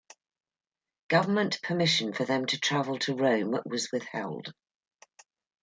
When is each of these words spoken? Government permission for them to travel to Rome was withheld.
Government 1.09 1.61
permission 1.61 2.11
for 2.11 2.25
them 2.25 2.47
to 2.47 2.59
travel 2.59 2.97
to 2.97 3.13
Rome 3.15 3.59
was 3.67 3.91
withheld. 3.91 4.51